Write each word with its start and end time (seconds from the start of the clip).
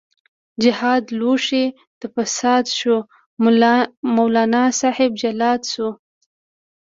جهاد 0.61 1.03
لوښۍ 1.19 1.65
د 1.99 2.01
فساد 2.13 2.65
شو، 2.77 2.95
مولانا 4.15 4.63
صاحب 4.81 5.11
جلاد 5.21 5.61
شو 5.73 5.89